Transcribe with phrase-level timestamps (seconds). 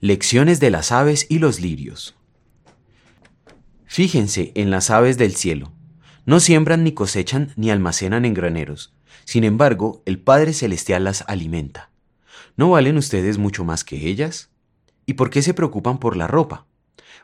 [0.00, 2.14] Lecciones de las aves y los lirios.
[3.84, 5.72] Fíjense en las aves del cielo.
[6.24, 8.94] No siembran ni cosechan ni almacenan en graneros.
[9.24, 11.90] Sin embargo, el Padre Celestial las alimenta.
[12.56, 14.50] ¿No valen ustedes mucho más que ellas?
[15.04, 16.68] ¿Y por qué se preocupan por la ropa?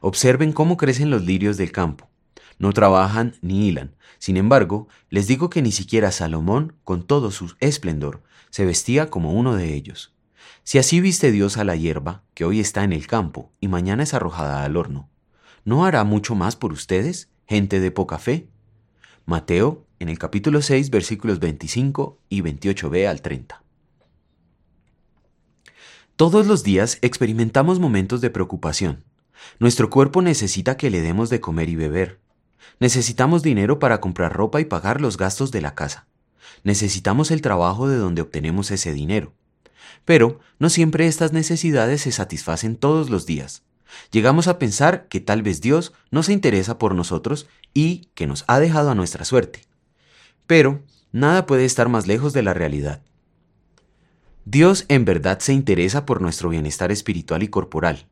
[0.00, 2.10] Observen cómo crecen los lirios del campo.
[2.58, 3.94] No trabajan ni hilan.
[4.18, 9.32] Sin embargo, les digo que ni siquiera Salomón, con todo su esplendor, se vestía como
[9.32, 10.13] uno de ellos.
[10.62, 14.02] Si así viste Dios a la hierba, que hoy está en el campo y mañana
[14.02, 15.10] es arrojada al horno,
[15.64, 18.48] ¿no hará mucho más por ustedes, gente de poca fe?
[19.26, 23.62] Mateo, en el capítulo 6, versículos 25 y 28b al 30.
[26.16, 29.04] Todos los días experimentamos momentos de preocupación.
[29.58, 32.20] Nuestro cuerpo necesita que le demos de comer y beber.
[32.80, 36.06] Necesitamos dinero para comprar ropa y pagar los gastos de la casa.
[36.62, 39.32] Necesitamos el trabajo de donde obtenemos ese dinero.
[40.04, 43.62] Pero no siempre estas necesidades se satisfacen todos los días.
[44.10, 48.44] Llegamos a pensar que tal vez Dios no se interesa por nosotros y que nos
[48.46, 49.62] ha dejado a nuestra suerte.
[50.46, 53.02] Pero nada puede estar más lejos de la realidad.
[54.44, 58.06] Dios en verdad se interesa por nuestro bienestar espiritual y corporal.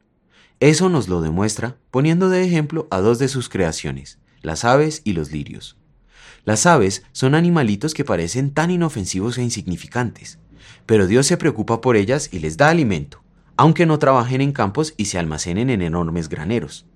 [0.61, 5.13] Eso nos lo demuestra poniendo de ejemplo a dos de sus creaciones, las aves y
[5.13, 5.77] los lirios.
[6.45, 10.39] Las aves son animalitos que parecen tan inofensivos e insignificantes,
[10.87, 13.23] pero Dios se preocupa por ellas y les da alimento,
[13.57, 16.87] aunque no trabajen en campos y se almacenen en enormes graneros.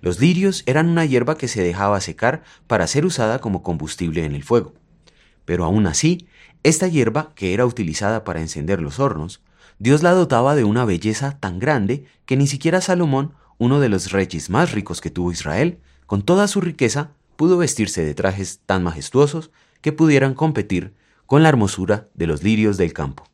[0.00, 4.34] Los lirios eran una hierba que se dejaba secar para ser usada como combustible en
[4.34, 4.74] el fuego.
[5.44, 6.26] Pero aún así,
[6.62, 9.42] esta hierba, que era utilizada para encender los hornos,
[9.78, 14.12] Dios la dotaba de una belleza tan grande que ni siquiera Salomón, uno de los
[14.12, 18.82] reyes más ricos que tuvo Israel, con toda su riqueza, pudo vestirse de trajes tan
[18.82, 20.94] majestuosos que pudieran competir
[21.26, 23.24] con la hermosura de los lirios del campo.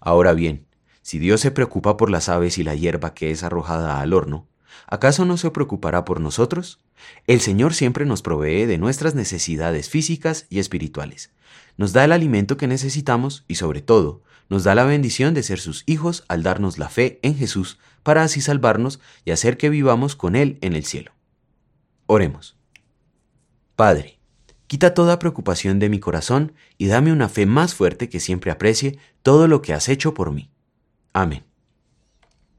[0.00, 0.66] Ahora bien,
[1.02, 4.46] si Dios se preocupa por las aves y la hierba que es arrojada al horno,
[4.86, 6.80] ¿acaso no se preocupará por nosotros?
[7.26, 11.30] El Señor siempre nos provee de nuestras necesidades físicas y espirituales.
[11.76, 15.60] Nos da el alimento que necesitamos y sobre todo, nos da la bendición de ser
[15.60, 20.16] sus hijos al darnos la fe en Jesús para así salvarnos y hacer que vivamos
[20.16, 21.12] con Él en el cielo.
[22.06, 22.56] Oremos.
[23.76, 24.17] Padre,
[24.68, 28.98] Quita toda preocupación de mi corazón y dame una fe más fuerte que siempre aprecie
[29.22, 30.50] todo lo que has hecho por mí.
[31.14, 31.47] Amén.